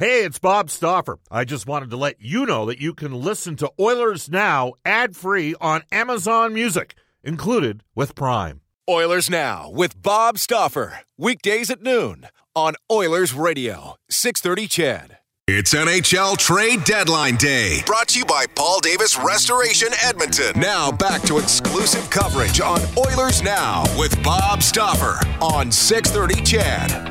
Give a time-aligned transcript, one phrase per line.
[0.00, 1.18] Hey, it's Bob Stauffer.
[1.30, 5.14] I just wanted to let you know that you can listen to Oilers Now ad
[5.14, 8.62] free on Amazon Music, included with Prime.
[8.88, 11.00] Oilers Now with Bob Stauffer.
[11.18, 15.18] Weekdays at noon on Oilers Radio, 630 CHED.
[15.46, 17.82] It's NHL Trade Deadline Day.
[17.84, 20.58] Brought to you by Paul Davis Restoration Edmonton.
[20.58, 27.09] Now back to exclusive coverage on Oilers Now with Bob Stauffer on 630 CHED.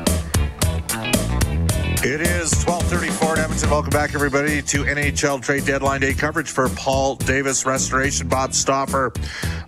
[2.02, 3.68] It is 1234 in Edmonton.
[3.68, 8.26] Welcome back, everybody, to NHL Trade Deadline Day coverage for Paul Davis Restoration.
[8.26, 9.12] Bob Stauffer,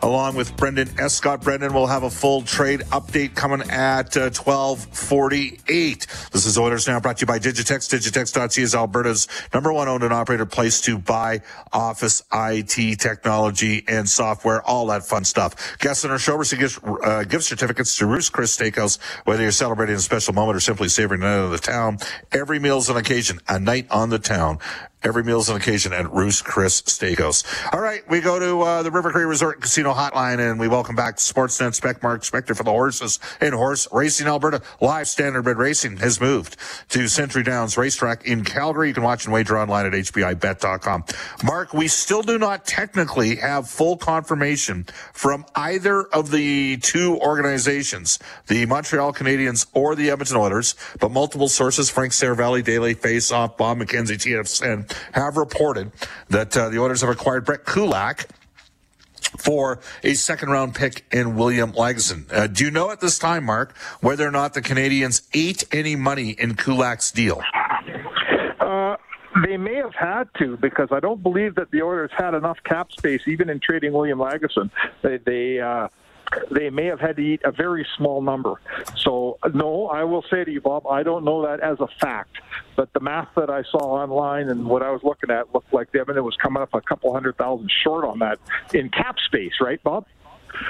[0.01, 1.43] along with Brendan Escott.
[1.43, 6.07] Brendan will have a full trade update coming at uh, 1248.
[6.33, 7.91] This is Oilers Now brought to you by Digitex.
[7.91, 14.09] Digitex.ca is Alberta's number one owned and operated place to buy office IT technology and
[14.09, 15.77] software, all that fun stuff.
[15.81, 19.53] Guests on our show receive gift, uh, gift certificates to Ruth's Chris Steakhouse, whether you're
[19.53, 21.99] celebrating a special moment or simply savoring the town.
[22.31, 24.59] Every meal's an occasion, a night on the town.
[25.05, 27.45] Every meal's an occasion at Ruth's Chris Steakhouse.
[27.73, 30.69] All right, we go to uh, the River Cree Resort and Casino Hotline, and we
[30.69, 34.63] welcome back Sportsnet Spec Mark Spector for the horses and horse racing Alberta.
[34.81, 36.57] Live standardbred racing has moved
[36.91, 38.89] to Century Downs Racetrack in Calgary.
[38.89, 41.05] You can watch and wager online at hpibet.com.
[41.43, 48.21] Mark, we still do not technically have full confirmation from either of the two organizations,
[48.47, 53.57] the Montreal Canadiens or the Edmonton Oilers, but multiple sources, Frank Seravalli, Daily Face Off,
[53.57, 55.93] Bob McKenzie, TSN, have reported
[56.29, 58.29] that uh, the Oilers have acquired Brett Kulak
[59.39, 62.31] for a second round pick in William Lagesson.
[62.33, 65.97] Uh, do you know at this time, Mark, whether or not the Canadiens ate any
[65.97, 67.43] money in Kulak's deal?
[68.61, 68.97] Uh,
[69.47, 72.93] they may have had to because I don't believe that the Oilers had enough cap
[72.93, 74.71] space, even in trading William Lagesson.
[75.03, 75.89] They, they uh,
[76.51, 78.61] they may have had to eat a very small number.
[78.97, 82.37] So, no, I will say to you, Bob, I don't know that as a fact.
[82.77, 85.93] But the math that I saw online and what I was looking at looked like
[85.93, 88.39] Devin was coming up a couple hundred thousand short on that
[88.73, 90.07] in cap space, right, Bob?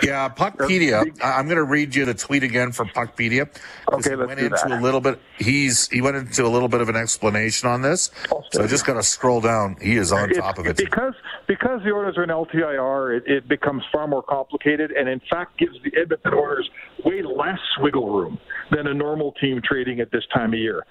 [0.03, 1.01] Yeah, Puckpedia.
[1.23, 3.49] I'm going to read you the tweet again for Puckpedia.
[3.93, 4.79] Okay, he let's went do into that.
[4.79, 5.21] a little bit.
[5.39, 8.11] He's he went into a little bit of an explanation on this.
[8.53, 9.77] So I just got to scroll down.
[9.81, 10.77] He is on top of it.
[10.77, 11.15] because
[11.47, 15.59] because the Oilers are in LTIR, it, it becomes far more complicated, and in fact
[15.59, 16.69] gives the Edmonton Oilers
[17.05, 18.39] way less wiggle room
[18.71, 20.85] than a normal team trading at this time of year.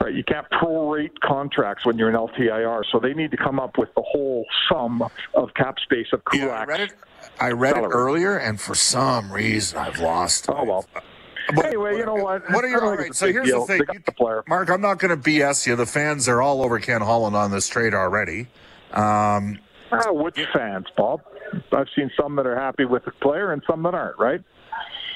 [0.00, 3.76] Right, you can't prorate contracts when you're an LTIR, so they need to come up
[3.78, 5.02] with the whole sum
[5.34, 6.92] of cap space of Yeah, I read it.
[7.40, 10.48] I read it earlier, and for some reason I've lost.
[10.48, 10.86] Oh well.
[10.94, 11.04] But-
[11.64, 12.48] Anyway, you know what?
[12.50, 13.14] What are your all right?
[13.14, 13.60] So here's deal.
[13.64, 14.44] the thing, got the player.
[14.48, 14.68] Mark.
[14.68, 15.76] I'm not going to BS you.
[15.76, 18.48] The fans are all over Ken Holland on this trade already.
[18.92, 19.58] Um,
[19.90, 21.22] Ah, which fans, Bob?
[21.72, 24.18] I've seen some that are happy with the player and some that aren't.
[24.18, 24.42] Right?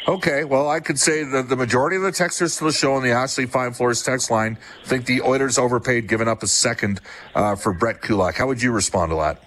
[0.09, 3.05] Okay, well, I could say that the majority of the texters to the show on
[3.05, 7.01] the Ashley Fine Floors text line think the Oilers overpaid, giving up a second
[7.37, 8.35] uh, for Brett Kulak.
[8.35, 9.41] How would you respond to that?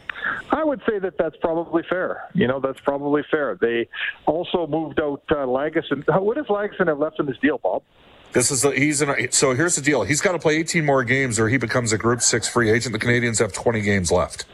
[0.52, 2.30] I would say that that's probably fair.
[2.34, 3.58] You know, that's probably fair.
[3.60, 3.90] They
[4.26, 6.04] also moved out uh, Lagesson.
[6.22, 7.84] What does Lagesson have left in this deal, Bob?
[8.32, 10.04] This is the, he's in a, so here's the deal.
[10.04, 12.94] He's got to play 18 more games, or he becomes a Group Six free agent.
[12.94, 14.46] The Canadiens have 20 games left.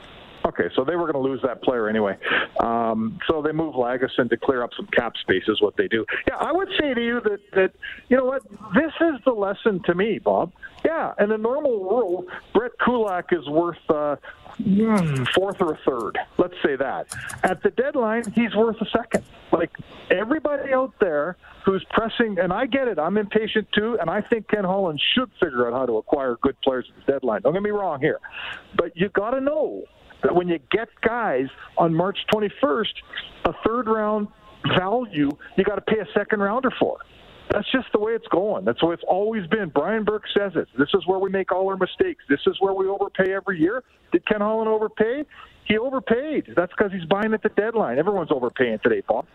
[0.45, 2.17] Okay, so they were going to lose that player anyway.
[2.59, 6.05] Um, so they move Lagesson to clear up some cap space, is what they do.
[6.27, 7.71] Yeah, I would say to you that, that
[8.09, 8.43] you know what,
[8.73, 10.51] this is the lesson to me, Bob.
[10.83, 14.15] Yeah, in a normal world, Brett Kulak is worth uh,
[14.59, 16.17] mm, fourth or a third.
[16.37, 17.07] Let's say that.
[17.43, 19.23] At the deadline, he's worth a second.
[19.51, 19.71] Like
[20.09, 24.47] everybody out there who's pressing, and I get it, I'm impatient too, and I think
[24.47, 27.41] Ken Holland should figure out how to acquire good players at the deadline.
[27.41, 28.19] Don't get me wrong here.
[28.75, 29.83] But you got to know
[30.23, 32.93] that when you get guys on March 21st,
[33.45, 34.27] a third round
[34.77, 36.97] value, you got to pay a second rounder for.
[37.51, 38.63] That's just the way it's going.
[38.63, 39.69] That's the way it's always been.
[39.69, 40.67] Brian Burke says it.
[40.77, 42.23] This is where we make all our mistakes.
[42.29, 43.83] This is where we overpay every year.
[44.13, 45.25] Did Ken Holland overpay?
[45.65, 46.47] He overpaid.
[46.55, 47.99] That's because he's buying at the deadline.
[47.99, 49.25] Everyone's overpaying today, Bob.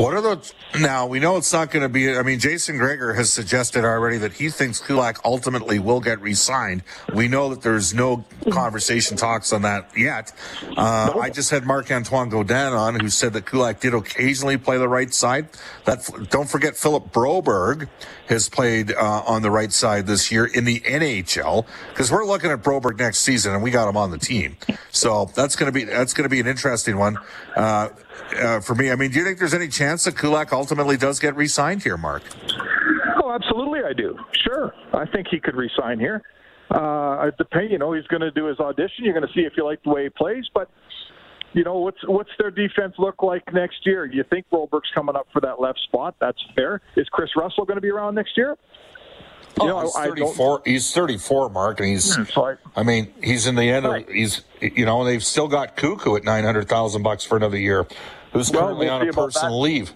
[0.00, 1.06] What are the now?
[1.06, 2.16] We know it's not going to be.
[2.16, 6.84] I mean, Jason Gregor has suggested already that he thinks Kulak ultimately will get re-signed.
[7.14, 10.32] We know that there's no conversation talks on that yet.
[10.74, 14.78] Uh, I just had Marc Antoine Godin on, who said that Kulak did occasionally play
[14.78, 15.50] the right side.
[15.84, 17.86] That don't forget Philip Broberg
[18.30, 22.50] has played uh, on the right side this year in the NHL because we're looking
[22.50, 24.56] at Broberg next season and we got him on the team.
[24.92, 27.18] So that's going to be that's going to be an interesting one.
[27.54, 27.90] Uh,
[28.36, 31.18] uh, for me, I mean, do you think there's any chance that Kulak ultimately does
[31.18, 32.22] get re-signed here, Mark?
[33.22, 34.16] Oh, absolutely, I do.
[34.44, 36.22] Sure, I think he could re sign here.
[36.70, 37.72] Uh, it depends.
[37.72, 39.04] You know, he's going to do his audition.
[39.04, 40.44] You're going to see if you like the way he plays.
[40.54, 40.70] But
[41.52, 44.04] you know, what's what's their defense look like next year?
[44.06, 46.14] You think Broberg's coming up for that left spot?
[46.20, 46.80] That's fair.
[46.96, 48.56] Is Kris Russell going to be around next year?
[49.58, 50.62] Oh, you know, he's 34.
[50.64, 52.14] He's 34, Mark, and he's.
[52.14, 52.40] Hmm,
[52.76, 53.86] I mean, he's in the end.
[53.86, 54.06] Right.
[54.06, 57.86] Of, he's you know they've still got Koekkoek at 900,000 bucks for another year,
[58.32, 59.92] who's well, currently we'll on a personal leave.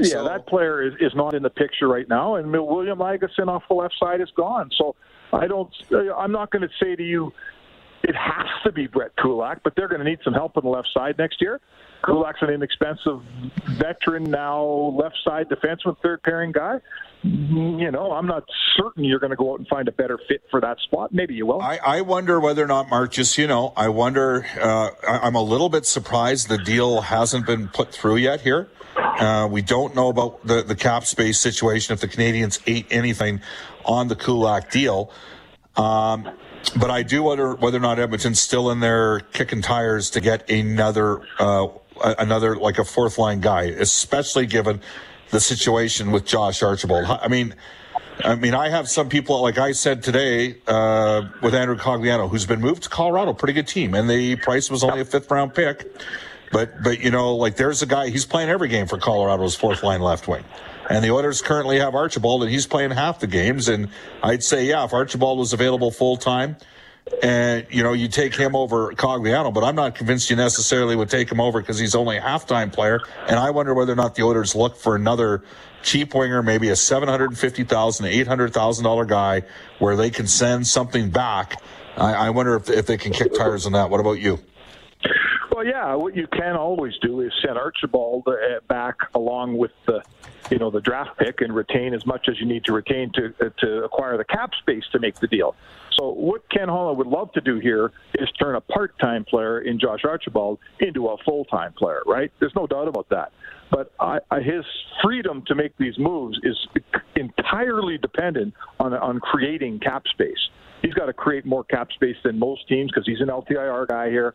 [0.00, 3.48] Yeah, so, that player is, is not in the picture right now, and William Lagesson
[3.48, 4.70] off the left side is gone.
[4.76, 4.96] So
[5.32, 5.70] I don't.
[5.92, 7.32] Uh, I'm not going to say to you
[8.02, 10.70] it has to be Brett Kulak, but they're going to need some help on the
[10.70, 11.60] left side next year.
[12.04, 13.22] Kulak's an inexpensive
[13.78, 16.80] veteran now, left side defenseman, third pairing guy.
[17.22, 18.44] You know, I'm not
[18.76, 21.14] certain you're going to go out and find a better fit for that spot.
[21.14, 21.62] Maybe you will.
[21.62, 25.42] I, I wonder whether or not, Mark, just, you know, I wonder, uh, I'm a
[25.42, 28.68] little bit surprised the deal hasn't been put through yet here.
[28.96, 33.40] Uh, we don't know about the, the cap space situation if the Canadiens ate anything
[33.86, 35.10] on the Kulak deal.
[35.76, 36.30] Um,
[36.78, 40.50] but I do wonder whether or not Edmonton's still in there kicking tires to get
[40.50, 41.68] another, uh,
[42.02, 44.80] another like a fourth line guy, especially given
[45.30, 47.06] the situation with Josh Archibald.
[47.06, 47.54] I mean,
[48.22, 52.46] I mean, I have some people, like I said today, uh, with Andrew Cogliano, who's
[52.46, 55.54] been moved to Colorado, pretty good team, and the price was only a fifth round
[55.54, 55.90] pick.
[56.52, 59.82] But, but you know, like there's a guy, he's playing every game for Colorado's fourth
[59.82, 60.44] line left wing.
[60.88, 63.68] And the Oilers currently have Archibald, and he's playing half the games.
[63.68, 63.88] And
[64.22, 66.56] I'd say, yeah, if Archibald was available full time,
[67.22, 71.10] and you know you take him over Cogliano, but I'm not convinced you necessarily would
[71.10, 73.00] take him over because he's only a halftime player.
[73.28, 75.42] And I wonder whether or not the Oilers look for another
[75.82, 79.42] cheap winger, maybe a seven hundred fifty thousand, eight hundred thousand dollar guy,
[79.78, 81.62] where they can send something back.
[81.96, 83.90] I, I wonder if, if they can kick tires on that.
[83.90, 84.40] What about you?
[85.64, 90.02] Well, yeah, what you can always do is send Archibald uh, back along with the,
[90.50, 93.34] you know, the draft pick and retain as much as you need to retain to
[93.40, 95.56] uh, to acquire the cap space to make the deal.
[95.98, 99.78] So what Ken Holland would love to do here is turn a part-time player in
[99.78, 102.32] Josh Archibald into a full-time player, right?
[102.40, 103.32] There's no doubt about that.
[103.70, 104.64] But I, I, his
[105.02, 106.58] freedom to make these moves is
[107.16, 110.50] entirely dependent on on creating cap space.
[110.82, 114.10] He's got to create more cap space than most teams because he's an LTIR guy
[114.10, 114.34] here.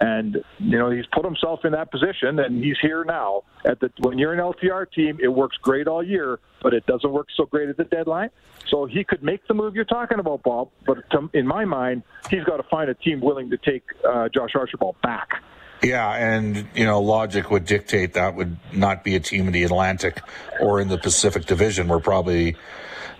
[0.00, 3.42] And you know he's put himself in that position, and he's here now.
[3.66, 7.12] At the when you're an LTR team, it works great all year, but it doesn't
[7.12, 8.30] work so great at the deadline.
[8.68, 10.70] So he could make the move you're talking about, Bob.
[10.86, 14.30] But to, in my mind, he's got to find a team willing to take uh,
[14.30, 15.42] Josh Archibald back.
[15.82, 19.64] Yeah, and you know, logic would dictate that would not be a team in the
[19.64, 20.20] Atlantic
[20.60, 21.88] or in the Pacific Division.
[21.88, 22.56] We're probably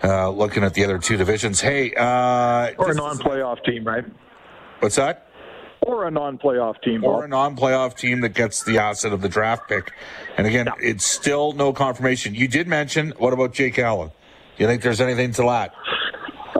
[0.03, 1.59] uh, looking at the other two divisions.
[1.59, 4.05] Hey, uh, or a non-playoff team, right?
[4.79, 5.30] What's that?
[5.81, 9.67] Or a non-playoff team, or a non-playoff team that gets the asset of the draft
[9.67, 9.91] pick.
[10.37, 10.89] And again, yeah.
[10.89, 12.35] it's still no confirmation.
[12.35, 14.11] You did mention what about Jake Allen?
[14.57, 15.73] Do you think there's anything to that?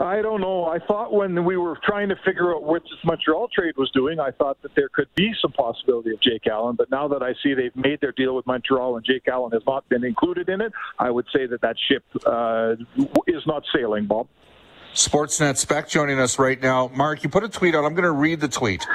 [0.02, 0.64] I don't know.
[0.64, 4.18] I thought when we were trying to figure out what this Montreal trade was doing,
[4.18, 6.74] I thought that there could be some possibility of Jake Allen.
[6.76, 9.62] But now that I see they've made their deal with Montreal and Jake Allen has
[9.66, 12.74] not been included in it, I would say that that ship uh,
[13.28, 14.26] is not sailing, Bob.
[14.94, 16.90] Sportsnet Spec joining us right now.
[16.94, 17.84] Mark, you put a tweet out.
[17.84, 18.86] I'm going to read the tweet.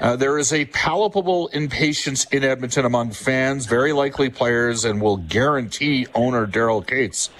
[0.00, 5.18] Uh, there is a palpable impatience in Edmonton among fans, very likely players, and will
[5.18, 7.30] guarantee owner Daryl Katz.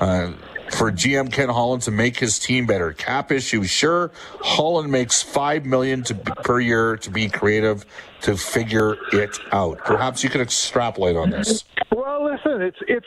[0.00, 0.32] uh,
[0.70, 2.92] for GM Ken Holland to make his team better.
[2.92, 4.10] Cap issue, sure.
[4.42, 7.86] Holland makes five million to, per year to be creative
[8.20, 9.78] to figure it out.
[9.78, 11.64] Perhaps you could extrapolate on this.
[11.90, 13.06] Well, listen, it's it's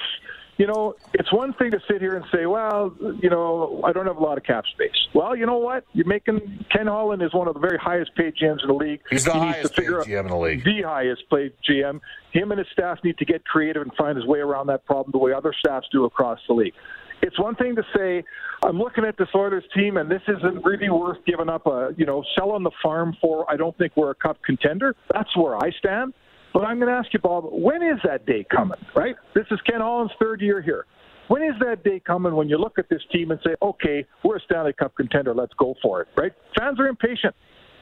[0.58, 4.06] you know, it's one thing to sit here and say, well, you know, I don't
[4.06, 5.08] have a lot of cap space.
[5.14, 5.86] Well, you know what?
[5.94, 9.02] You're making Ken Holland is one of the very highest paid GMs in the league.
[9.10, 10.64] He's the he highest paid GM in the league.
[10.64, 12.00] The highest paid GM.
[12.32, 15.12] Him and his staff need to get creative and find his way around that problem
[15.12, 16.74] the way other staffs do across the league.
[17.22, 18.24] It's one thing to say,
[18.64, 22.06] I'm looking at this Oilers team, and this isn't really worth giving up a, you
[22.06, 23.50] know, selling the farm for.
[23.50, 24.96] I don't think we're a cup contender.
[25.14, 26.14] That's where I stand.
[26.54, 29.16] But I'm going to ask you, Bob, when is that day coming, right?
[29.34, 30.86] This is Ken Holland's third year here.
[31.28, 34.38] When is that day coming when you look at this team and say, okay, we're
[34.38, 36.34] a Stanley Cup contender, let's go for it, right?
[36.58, 37.34] Fans are impatient.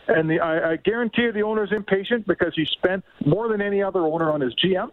[0.08, 3.82] And the, I, I guarantee you the owner's impatient because he spent more than any
[3.82, 4.92] other owner on his GM.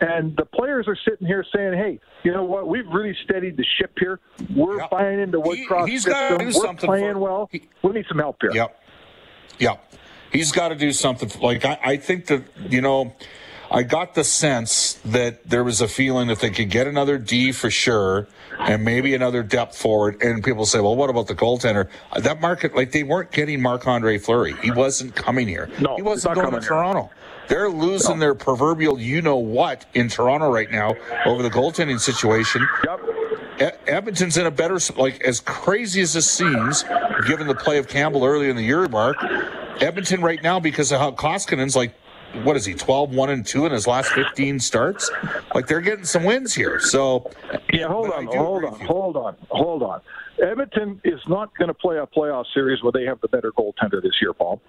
[0.00, 2.68] And the players are sitting here saying, "Hey, you know what?
[2.68, 4.18] We've really steadied the ship here.
[4.54, 4.90] We're yep.
[4.90, 6.50] buying into Woodcroft he, system.
[6.52, 7.48] We're playing well.
[7.52, 8.76] He, we need some help here." Yep.
[9.60, 9.94] Yep
[10.34, 11.30] he's got to do something.
[11.40, 13.14] Like I, I think that you know,
[13.70, 17.52] I got the sense that there was a feeling that they could get another D
[17.52, 18.26] for sure,
[18.58, 20.22] and maybe another depth forward.
[20.22, 21.88] And people say, well, what about the goaltender?
[22.16, 24.54] That market, like they weren't getting Marc Andre Fleury.
[24.60, 25.70] He wasn't coming here.
[25.80, 27.10] No, he wasn't going to Toronto.
[27.46, 28.20] They're losing no.
[28.20, 30.94] their proverbial you know what in Toronto right now
[31.26, 32.66] over the goaltending situation.
[32.86, 33.00] Yep.
[33.86, 36.84] Edmonton's in a better, like as crazy as this seems,
[37.28, 39.16] given the play of Campbell early in the year, Mark.
[39.80, 41.94] Edmonton right now, because of how Koskinen's like
[42.42, 45.08] what is he 12 1 and 2 in his last 15 starts
[45.54, 47.30] like they're getting some wins here so
[47.72, 50.00] Yeah, hold on, hold on, hold on, hold on.
[50.42, 54.02] Edmonton is not going to play a playoff series where they have the better goaltender
[54.02, 54.60] this year, Paul.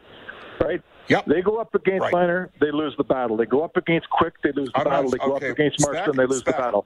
[0.61, 0.79] Right?
[1.07, 1.25] Yep.
[1.25, 2.49] They go up against Right.
[2.59, 3.35] They lose the battle.
[3.35, 5.09] They go up against Quick, they lose the battle.
[5.09, 6.55] They go okay, up against Markstrom, they lose Spec.
[6.55, 6.85] the battle.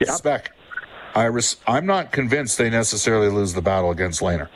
[0.00, 0.12] Yeah.
[0.12, 0.52] spec
[1.14, 4.48] I res- i'm not convinced they necessarily lose the battle against Lehner.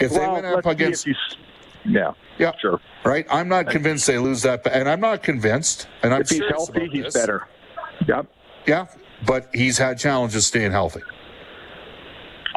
[0.00, 1.06] if they went up against
[1.88, 2.80] yeah, yeah sure.
[3.04, 6.42] right i'm not convinced they lose that and i'm not convinced and i'm If he's
[6.50, 7.14] healthy, he's this.
[7.14, 7.46] better.
[8.08, 8.26] Yep.
[8.66, 8.86] yeah
[9.26, 11.02] but he's had challenges staying healthy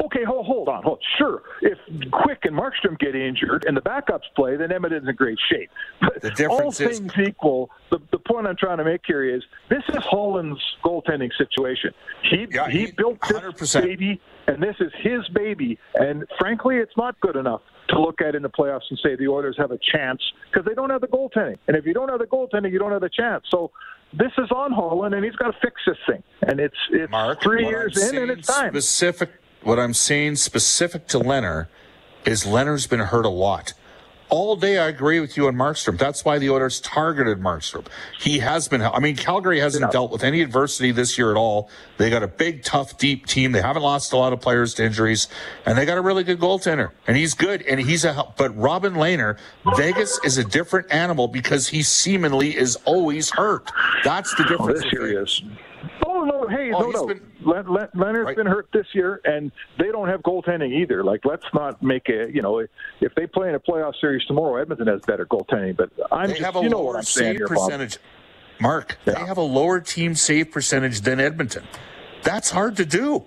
[0.06, 0.82] Okay, hold, hold on.
[0.84, 1.04] Hold.
[1.18, 1.78] Sure, if
[2.12, 5.70] Quick and Markstrom get injured and the backups play, then Edmonton's in great shape.
[6.00, 9.24] But The difference all is- things equal, the, the point I'm trying to make here
[9.36, 11.92] is this is Holland's goaltending situation.
[12.32, 13.82] He Yeah, he, he- built this 100%.
[13.84, 15.78] baby, and this is his baby.
[15.96, 19.28] And frankly, it's not good enough to look at in the playoffs and say the
[19.28, 21.58] Oilers have a chance because they don't have the goaltending.
[21.68, 23.46] And if you don't have the goaltending, you don't have the chance.
[23.50, 23.72] So.
[24.12, 26.24] This is on Holland, and he's got to fix this thing.
[26.42, 28.72] And it's it's Mark, three years I'm in, and it's time.
[28.74, 29.30] Specific.
[29.62, 31.68] What I'm saying specific to Leonard
[32.26, 33.74] is Leonard's been hurt a lot.
[34.30, 35.98] All day, I agree with you on Markstrom.
[35.98, 37.86] That's why the Oilers targeted Markstrom.
[38.20, 38.82] He has been.
[38.82, 39.90] I mean, Calgary hasn't Yeah.
[39.92, 41.68] dealt with any adversity this year at all.
[41.98, 43.54] They got a big, tough, deep team.
[43.54, 45.28] They haven't lost a lot of players to injuries,
[45.66, 46.92] and they got a really good goaltender.
[47.08, 47.64] And he's good.
[47.64, 48.14] And he's a.
[48.14, 48.38] help.
[48.38, 49.38] But Robin Lehner,
[49.76, 53.72] Vegas is a different animal because he seemingly is always hurt.
[54.04, 54.84] That's the Oh, difference.
[54.84, 55.32] this year Vegas.
[55.32, 55.42] is.
[56.06, 56.39] Oh no!
[56.50, 57.08] Hey, Oh, no, no.
[57.08, 58.36] been- Len- Len- Leonard's Right.
[58.36, 61.04] been hurt this year, and they don't have goaltending either.
[61.04, 62.30] Like, let's not make a.
[62.32, 65.78] You know, if they play in a playoff series tomorrow, Edmonton has better goaltending.
[65.78, 67.58] But I'm They just, have a you know lower what I'm saying save here, Bob.
[67.70, 67.98] percentage.
[68.62, 71.64] Mark, they have a lower team save percentage than Edmonton.
[72.24, 73.24] That's hard to do.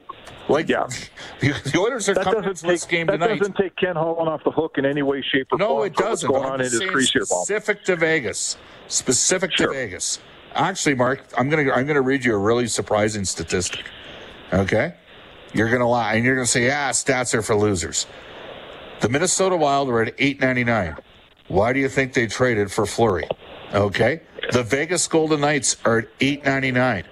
[0.48, 0.86] Like, Yeah.
[1.40, 3.38] the, the Oilers are That coming this take game that tonight.
[3.38, 5.86] doesn't take Ken Holland off the hook in any way, shape, or No, form.
[5.86, 6.30] it doesn't.
[6.30, 7.44] What's going on in his crease here, Bob?
[7.46, 8.56] specific to Vegas.
[8.88, 9.68] Specific Sure.
[9.68, 10.18] to Vegas.
[10.54, 13.84] Actually, Mark, I'm gonna I'm gonna read you a really surprising statistic.
[14.52, 14.94] Okay,
[15.54, 18.06] you're gonna lie and you're gonna say, "Yeah, stats are for losers."
[19.00, 20.96] The Minnesota Wild are at 8.99.
[21.48, 23.28] Why do you think they traded for Fleury?
[23.74, 24.20] Okay,
[24.52, 27.04] the Vegas Golden Knights are at 8.99.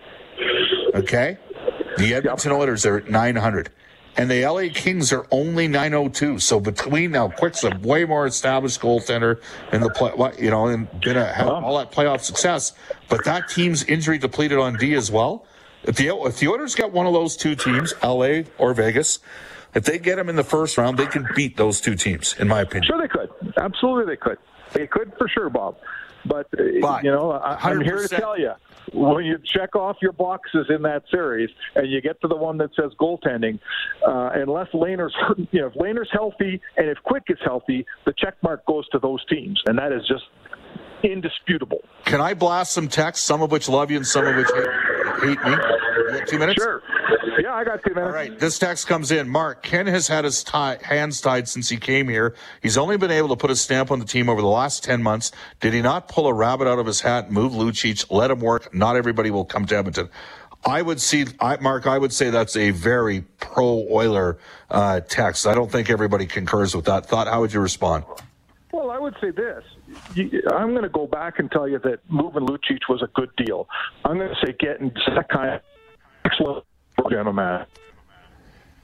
[0.95, 1.39] Okay,
[1.99, 3.71] the Edmonton Oilers are at 900.
[4.17, 6.41] And the LA Kings are only 902.
[6.41, 9.41] So between now, Quick's a way more established goaltender
[9.73, 12.73] in the play, you know, and been a, had all that playoff success.
[13.09, 15.47] But that team's injury depleted on D as well.
[15.85, 19.21] If the if the Oilers get one of those two teams, LA or Vegas,
[19.75, 22.49] if they get them in the first round, they can beat those two teams, in
[22.49, 22.85] my opinion.
[22.85, 23.31] Sure, they could.
[23.57, 24.39] Absolutely, they could.
[24.73, 25.77] They could for sure, Bob.
[26.27, 28.53] But, uh, But, you know, I, I'm here to tell you,
[28.93, 32.59] when you check off your boxes in that series and you get to the one
[32.59, 33.59] that says goaltending,
[34.07, 35.15] uh, unless Lehner's,
[35.51, 38.99] you know, if Lehner's healthy and if Quick is healthy, the check mark goes to
[38.99, 40.25] those teams, and that is just
[41.03, 41.81] indisputable.
[42.05, 44.67] Can I blast some texts, some of which love you and some of which hate,
[45.23, 45.37] me?
[46.13, 46.63] You two minutes?
[46.63, 46.83] Sure.
[47.39, 48.09] Yeah, I got two minutes.
[48.09, 49.29] All right, this text comes in.
[49.29, 52.35] Mark, Ken has had his tie, hands tied since he came here.
[52.63, 55.03] He's only been able to put a stamp on the team over the last 10
[55.03, 55.33] months.
[55.61, 58.75] Did he not pull a rabbit out of his hat, move Lucic, let him work?
[58.75, 60.09] Not everybody will come to Edmonton.
[60.65, 64.39] I would see, I, Mark, I would say that's a very pro Oiler
[64.71, 65.47] uh, text.
[65.47, 67.29] I don't think everybody concurs with that thought.
[67.29, 68.05] How would you respond?
[68.73, 69.65] Well, I would say this.
[70.53, 73.69] I'm going to go back and tell you that moving Lucic was a good deal.
[74.05, 75.61] I'm going to say getting of
[76.25, 76.65] excellent
[77.11, 77.67] gentleman.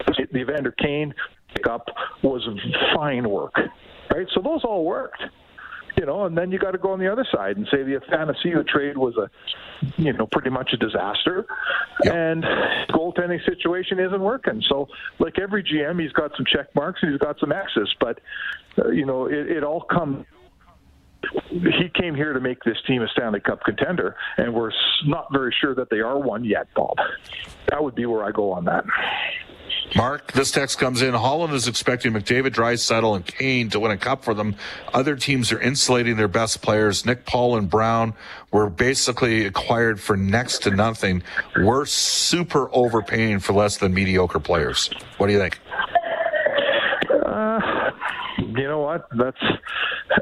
[0.07, 1.15] The Evander Kane
[1.55, 1.87] pickup
[2.23, 2.47] was
[2.95, 3.55] fine work,
[4.13, 4.27] right?
[4.35, 5.23] So those all worked,
[5.99, 6.25] you know.
[6.25, 8.97] And then you got to go on the other side and say the Athanasiu trade
[8.97, 9.31] was a,
[9.97, 11.47] you know, pretty much a disaster,
[12.05, 12.45] and
[12.91, 14.63] goaltending situation isn't working.
[14.69, 14.89] So,
[15.19, 18.21] like every GM, he's got some check marks and he's got some X's, but
[18.79, 20.27] uh, you know, it, it all comes
[21.49, 24.71] he came here to make this team a Stanley Cup contender, and we're
[25.05, 26.97] not very sure that they are one yet, Bob.
[27.69, 28.85] That would be where I go on that.
[29.95, 31.15] Mark, this text comes in.
[31.15, 34.57] Holland is expecting McDavid, Draisaitl, and Kane to win a cup for them.
[34.93, 37.07] Other teams are insulating their best players.
[37.07, 38.15] Nick Paul and Brown
[38.51, 41.23] were basically acquired for next to nothing.
[41.57, 44.91] We're super overpaying for less than mediocre players.
[45.19, 45.61] What do you think?
[47.25, 47.61] Uh,
[48.39, 49.09] you know what?
[49.17, 49.41] That's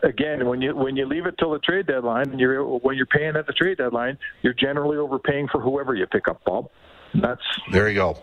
[0.02, 3.06] again when you when you leave it till the trade deadline, and you're when you're
[3.06, 6.71] paying at the trade deadline, you're generally overpaying for whoever you pick up, Bob.
[7.14, 7.42] That's
[7.73, 8.18] There you go.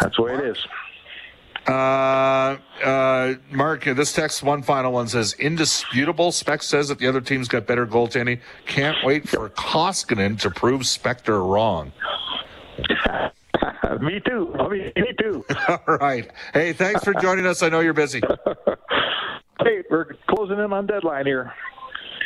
[0.00, 0.58] that's the way it is.
[1.66, 6.32] Uh, uh, Mark, this text, one final one says, indisputable.
[6.32, 8.40] Spec says that the other team's got better goaltending.
[8.66, 11.92] Can't wait for Koskinen to prove Spector wrong.
[14.00, 14.52] me too.
[14.58, 15.44] I mean, me too.
[15.68, 16.28] All right.
[16.52, 17.62] Hey, thanks for joining us.
[17.62, 18.20] I know you're busy.
[19.62, 21.52] hey, we're closing in on deadline here.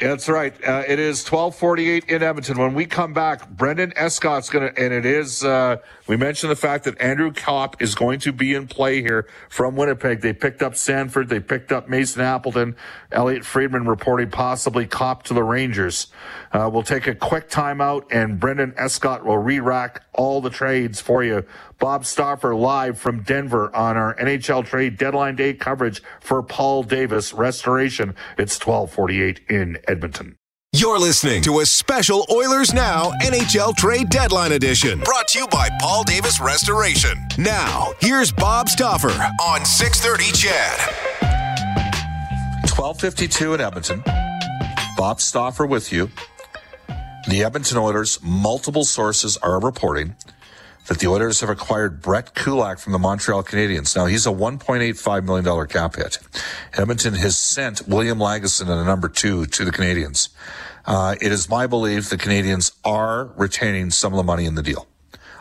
[0.01, 0.53] That's right.
[0.63, 2.59] Uh, it is 1248 in Edmonton.
[2.59, 5.77] When we come back, Brendan Escott's going to, and it is, uh,
[6.07, 9.77] we mentioned the fact that Andrew Copp is going to be in play here from
[9.77, 10.21] Winnipeg.
[10.21, 11.29] They picked up Sanford.
[11.29, 12.77] They picked up Mason Appleton.
[13.11, 16.09] Elliotte Friedman reporting possibly Copp to the Rangers.
[16.53, 21.23] Uh, we'll take a quick timeout and Brendan Escott will re-rack all the trades for
[21.25, 21.45] you.
[21.79, 27.35] Bob Stauffer live from Denver on our NHL trade deadline day coverage for Paul Davis
[27.35, 28.15] restoration.
[28.39, 30.37] It's 1248 in Edmonton.
[30.73, 35.71] You're listening to a special Oilers Now NHL Trade Deadline Edition brought to you by
[35.81, 37.17] Paul Davis Restoration.
[37.39, 39.09] Now, here's Bob Stauffer
[39.43, 40.81] on 630 CHED.
[42.77, 44.03] 1252 in Edmonton.
[44.99, 46.11] Bob Stauffer with you.
[47.29, 50.15] The Edmonton Oilers, multiple sources are reporting
[50.87, 53.97] that the Oilers have acquired Brett Kulak from the Montreal Canadiens.
[53.97, 56.19] Now, he's a $1.85 million cap hit.
[56.75, 60.29] Edmonton has sent William Lagesson and a number two to the Canadiens.
[60.85, 64.63] Uh, it is my belief the Canadiens are retaining some of the money in the
[64.63, 64.87] deal.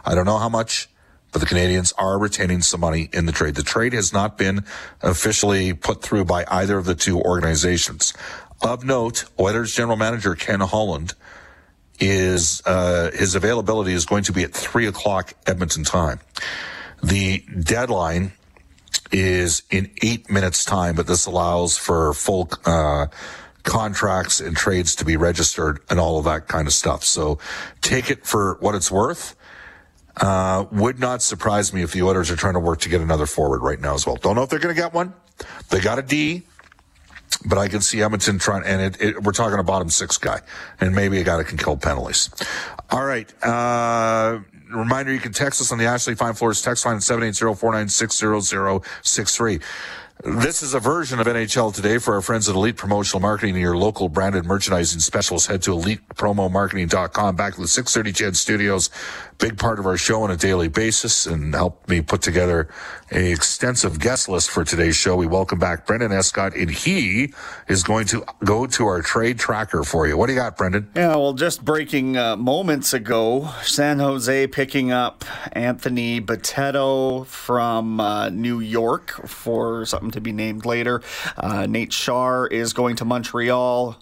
[0.04, 0.90] I don't know how much,
[1.32, 3.56] but the Canadiens are retaining some money in the trade.
[3.56, 4.64] The trade has not been
[5.02, 8.14] officially put through by either of the two organizations.
[8.62, 11.14] Of note, Oilers general manager Ken Holland
[12.00, 16.20] is uh, his availability is going to be at three o'clock Edmonton time.
[17.02, 18.34] The deadline
[19.12, 23.08] is in eight minutes time, but this allows for full uh,
[23.64, 27.04] contracts and trades to be registered and all of that kind of stuff.
[27.04, 27.40] So
[27.82, 29.36] take it for what it's worth.
[30.18, 33.26] Uh, would not surprise me if the Oilers are trying to work to get another
[33.26, 34.16] forward right now as well.
[34.16, 35.14] Don't know if they're going to get one.
[35.70, 36.44] They got a D
[37.48, 40.42] but I can see Edmonton trying, and it, it, we're talking a bottom six guy,
[40.80, 42.30] and maybe a guy that can kill penalties.
[42.90, 43.32] All right.
[43.44, 49.62] Uh, reminder, you can text us on the Ashley Fine Floors text line at 780-496-0063.
[50.26, 53.62] This is a version of NHL Today for our friends at Elite Promotional Marketing and
[53.62, 55.48] your local branded merchandising specialists.
[55.48, 57.36] Head to elitepromomarketing.com.
[57.36, 58.90] Back to the 630 CHED Studios.
[59.38, 62.70] Big part of our show on a daily basis and helped me put together
[63.12, 65.16] a extensive guest list for today's show.
[65.16, 67.32] We welcome back Brendan Escott and he
[67.68, 70.18] is going to go to our trade tracker for you.
[70.18, 70.90] What do you got, Brendan?
[70.96, 78.30] Yeah, well, just breaking uh, moments ago, San Jose picking up Anthony Bitetto from uh,
[78.30, 81.02] New York for something to be named later.
[81.38, 83.98] Uh, Nate Schnarr is going to Montreal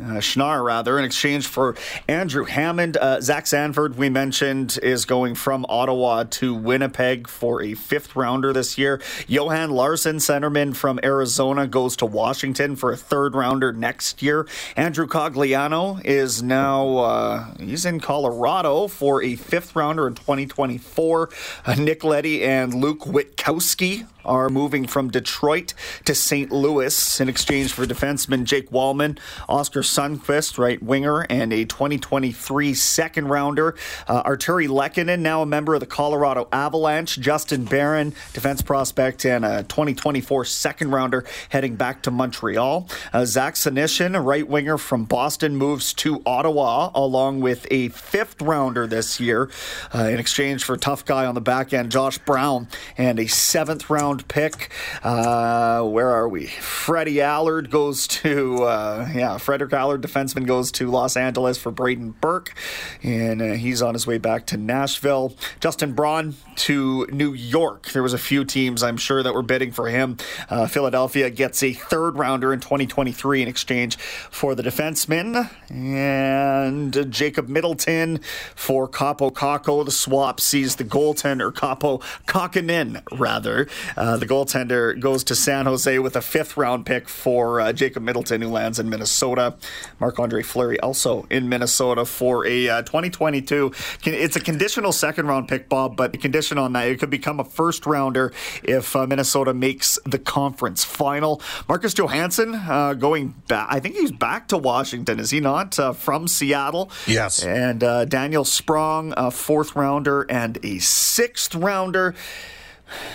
[0.00, 1.76] uh, Schnarr, rather, in exchange for
[2.08, 2.96] Andrew Hammond.
[2.96, 8.54] Uh, Zach Sanford, we mentioned, is going from Ottawa to Winnipeg for a fifth rounder
[8.54, 9.02] this year.
[9.26, 14.46] Johan Larsson, centerman from Arizona, goes to Washington for a third rounder next year.
[14.76, 21.28] Andrew Cogliano is now uh, he's in Colorado for a fifth rounder in 2024.
[21.66, 26.50] Uh, Nick Leddy and Luke Witkowski are moving from Detroit to St.
[26.50, 33.28] Louis in exchange for defenseman Jake Walman, Oskar Sundqvist, right winger, and a 2023 second
[33.28, 33.74] rounder.
[34.06, 37.18] Uh, Artturi Lehkonen, now a member of the Colorado Avalanche.
[37.18, 42.88] Justin Barron, defense prospect, and a 2024 second rounder heading back to Montreal.
[43.12, 48.40] Uh, Zach Senyshyn, a right winger from Boston, moves to Ottawa along with a fifth
[48.42, 49.50] rounder this year
[49.94, 53.88] uh, in exchange for tough guy on the back end, Josh Brown, and a seventh
[53.90, 54.70] round round pick.
[55.02, 56.46] Uh, where are we?
[56.46, 62.12] Freddie Allard goes to, uh, yeah, Frederick Allard, defenseman, goes to Los Angeles for Brayden
[62.20, 62.54] Burke,
[63.02, 65.34] and uh, he's on his way back to Nashville.
[65.60, 67.90] Justin Braun to New York.
[67.92, 70.18] There was a few teams, I'm sure, that were bidding for him.
[70.50, 77.48] Uh, Philadelphia gets a third rounder in 2023 in exchange for the defenseman, and Jacob
[77.48, 78.20] Middleton
[78.54, 79.84] for Kaapo Kakko.
[79.84, 83.68] The swap sees the goaltender, Kaapo Kahkonen, rather.
[84.02, 88.02] Uh, the goaltender goes to San Jose with a fifth round pick for uh, Jacob
[88.02, 89.54] Middleton, who lands in Minnesota.
[90.00, 93.72] Marc Andre Fleury also in Minnesota for a uh, 2022.
[94.04, 97.38] It's a conditional second round pick, Bob, but the condition on that it could become
[97.38, 98.32] a first rounder
[98.64, 101.40] if uh, Minnesota makes the conference final.
[101.68, 105.78] Marcus Johansson uh, going back, I think he's back to Washington, is he not?
[105.78, 106.90] Uh, from Seattle.
[107.06, 107.44] Yes.
[107.44, 107.78] And
[108.10, 112.16] Daniel Sprong, a fourth rounder and a sixth rounder.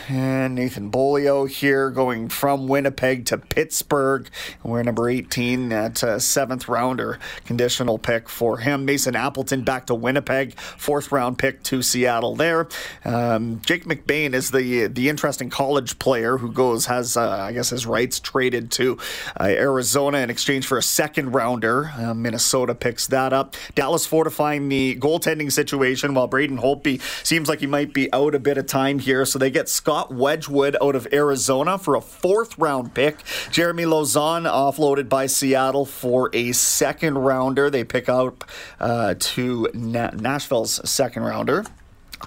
[0.10, 4.30] And Nathan Beaulieu here going from Winnipeg to Pittsburgh.
[4.64, 8.86] We're number 18 that uh, seventh rounder conditional pick for him.
[8.86, 12.68] Mason Appleton back to Winnipeg, fourth round pick to Seattle there.
[13.06, 17.70] Um, Jake McBain is the the interesting college player who goes has uh, I guess
[17.70, 18.98] his rights traded to
[19.40, 21.92] uh, Arizona in exchange for a second rounder.
[21.98, 23.56] Uh, Minnesota picks that up.
[23.76, 28.40] Dallas fortifying the goaltending situation while Braden Holtby seems like he might be out a
[28.40, 32.02] bit of time here, so they get get Scott Wedgewood out of Arizona for a
[32.02, 33.18] fourth round pick.
[33.52, 37.70] Jeremy Lauzon offloaded by Seattle for a second rounder.
[37.70, 38.46] They pick up
[38.80, 41.66] uh, to Na- Nashville's second rounder.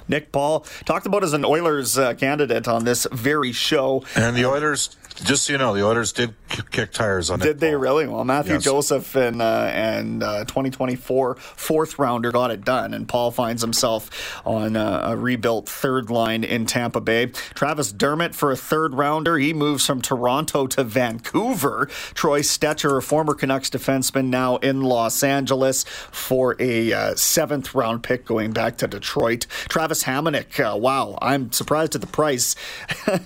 [0.07, 4.05] Nick Paul talked about as an Oilers uh, candidate on this very show.
[4.15, 6.35] And the Oilers just so you know, the Oilers did
[6.71, 7.41] kick tires on.
[7.41, 7.45] It.
[7.45, 7.79] Did Nick they Paul.
[7.81, 8.07] really?
[8.09, 8.65] Well, Mathieu Yes.
[8.65, 14.41] Joseph and uh, and uh, 2024 fourth rounder got it done, and Paul finds himself
[14.47, 17.27] on uh, a rebuilt third line in Tampa Bay.
[17.27, 19.37] Travis Dermott for a third rounder.
[19.39, 21.87] He moves from Toronto to Vancouver.
[22.15, 28.03] Troy Stecher, a former Canucks defenseman, now in Los Angeles for a uh, seventh round
[28.03, 29.47] pick going back to Detroit.
[29.69, 30.59] Travis Hamonic.
[30.61, 32.57] Uh, wow, I'm surprised at the price.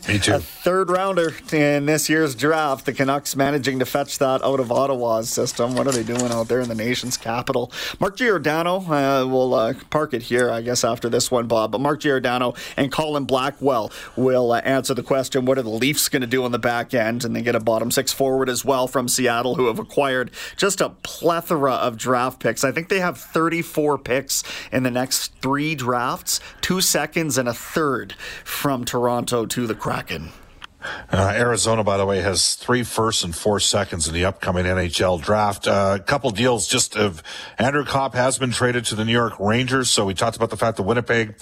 [0.08, 0.34] Me too.
[0.34, 1.30] a third rounder
[1.74, 2.87] in this year's draft.
[2.87, 5.74] The Canucks managing to fetch that out of Ottawa's system.
[5.74, 7.72] What are they doing out there in the nation's capital?
[8.00, 11.72] Mark Giordano, uh, we'll uh, park it here, I guess, after this one, Bob.
[11.72, 16.08] But Mark Giordano and Colin Blackwell will uh, answer the question what are the Leafs
[16.08, 17.24] going to do on the back end?
[17.24, 20.80] And they get a bottom six forward as well from Seattle, who have acquired just
[20.80, 22.62] a plethora of draft picks.
[22.62, 27.54] I think they have 34 picks in the next three drafts, two seconds and a
[27.54, 28.12] third
[28.44, 30.30] from Toronto to the Kraken.
[31.10, 35.20] Uh, Arizona, by the way, has three firsts and four seconds in the upcoming NHL
[35.22, 35.66] draft.
[35.66, 37.22] Uh, a couple deals just of
[37.58, 39.90] Andrew Copp has been traded to the New York Rangers.
[39.90, 41.34] So we talked about the fact that Winnipeg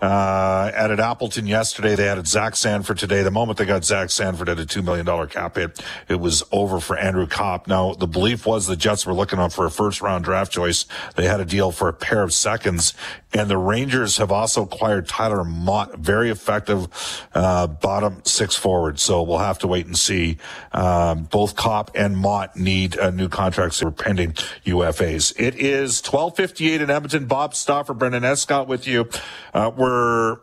[0.00, 1.94] uh, added Appleton yesterday.
[1.94, 3.22] They added Zach Sanford today.
[3.22, 6.80] The moment they got Zach Sanford at a $2 million cap hit, it was over
[6.80, 7.66] for Andrew Copp.
[7.66, 10.86] Now, the belief was the Jets were looking up for a first round draft choice.
[11.16, 12.94] They had a deal for a pair of seconds.
[13.32, 16.88] And the Rangers have also acquired Tyler Motte, very effective
[17.32, 18.89] uh, bottom six forward.
[18.98, 20.38] So we'll have to wait and see.
[20.72, 23.82] Um, both Copp and Motte need uh, new contracts.
[23.82, 24.32] Were pending
[24.64, 25.32] UFAs.
[25.38, 27.26] It is 1258 in Edmonton.
[27.26, 29.08] Bob Stauffer, Brendan Escott with you.
[29.54, 30.38] Uh, we're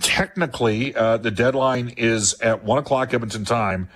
[0.00, 3.88] technically, uh, the deadline is at one o'clock Edmonton time.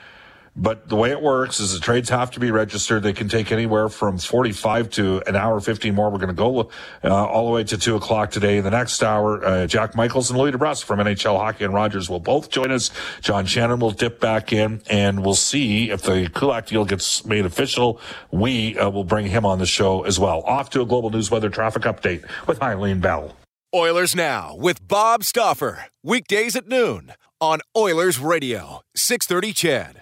[0.54, 3.02] But the way it works is the trades have to be registered.
[3.02, 6.10] They can take anywhere from 45 to an hour, 15 more.
[6.10, 6.70] We're going to go
[7.02, 8.60] uh, all the way to 2 o'clock today.
[8.60, 12.20] The next hour, uh, Jack Michaels and Louie DeBrusk from NHL Hockey and Rogers will
[12.20, 12.90] both join us.
[13.22, 17.46] John Shannon will dip back in, and we'll see if the Kulak deal gets made
[17.46, 17.98] official.
[18.30, 20.42] We uh, will bring him on the show as well.
[20.42, 23.34] Off to a global news weather traffic update with Eileen Bell.
[23.74, 25.86] Oilers Now with Bob Stauffer.
[26.04, 30.01] Weekdays at noon on Oilers Radio, 630 CHED.